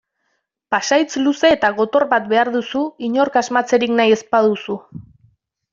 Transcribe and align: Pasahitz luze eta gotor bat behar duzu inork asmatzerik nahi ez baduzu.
Pasahitz 0.75 1.17
luze 1.25 1.51
eta 1.57 1.71
gotor 1.81 2.07
bat 2.15 2.25
behar 2.33 2.53
duzu 2.57 2.83
inork 3.11 3.41
asmatzerik 3.43 3.95
nahi 4.01 4.17
ez 4.19 4.23
baduzu. 4.37 4.81